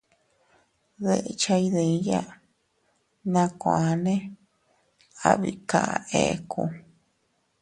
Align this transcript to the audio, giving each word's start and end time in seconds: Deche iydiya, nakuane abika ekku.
Deche 1.03 1.53
iydiya, 1.63 2.21
nakuane 3.31 4.15
abika 5.29 5.81
ekku. 6.23 6.63